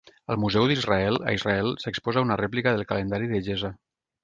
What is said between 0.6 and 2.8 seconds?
d'Israel, a Israel, s'exposa una rèplica